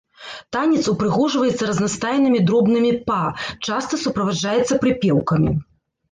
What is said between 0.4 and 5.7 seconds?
Танец упрыгожваецца разнастайнымі дробнымі па, часта суправаджаецца прыпеўкамі.